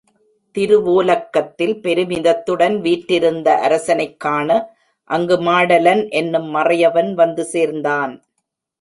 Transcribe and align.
திருவோலக்கத்தில் 0.55 1.75
பெருமிதத்துடன் 1.81 2.79
வீற்றிருந்த 2.79 3.55
அரசனைக் 3.59 4.19
காண 4.19 4.49
அங்கு 5.09 5.37
மாடலன் 5.37 6.09
என்னும் 6.09 6.55
மறையவன் 6.55 7.13
வந்து 7.13 7.45
சேர்ந்தான். 7.45 8.13